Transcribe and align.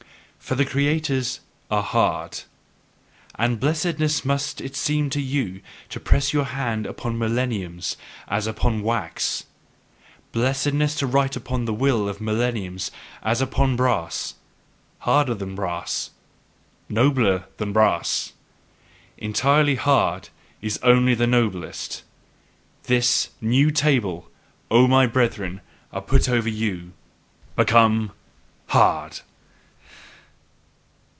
For 0.51 0.55
the 0.55 0.65
creators 0.65 1.39
are 1.69 1.83
hard. 1.83 2.41
And 3.35 3.57
blessedness 3.57 4.25
must 4.25 4.59
it 4.59 4.75
seem 4.75 5.09
to 5.11 5.21
you 5.21 5.61
to 5.89 5.99
press 5.99 6.33
your 6.33 6.43
hand 6.43 6.85
upon 6.85 7.17
millenniums 7.17 7.95
as 8.27 8.47
upon 8.47 8.81
wax, 8.81 9.45
Blessedness 10.33 10.95
to 10.95 11.07
write 11.07 11.37
upon 11.37 11.63
the 11.63 11.73
will 11.73 12.09
of 12.09 12.19
millenniums 12.19 12.91
as 13.23 13.39
upon 13.39 13.77
brass, 13.77 14.33
harder 14.99 15.33
than 15.35 15.55
brass, 15.55 16.09
nobler 16.89 17.45
than 17.55 17.71
brass. 17.71 18.33
Entirely 19.17 19.75
hard 19.75 20.27
is 20.61 20.79
only 20.79 21.13
the 21.15 21.27
noblest. 21.27 22.03
This 22.83 23.29
new 23.39 23.71
table, 23.71 24.29
O 24.69 24.85
my 24.85 25.07
brethren, 25.07 25.61
put 26.07 26.27
I 26.27 26.31
up 26.33 26.37
over 26.39 26.49
you: 26.49 26.91
BECOME 27.55 28.11
HARD! 28.67 29.21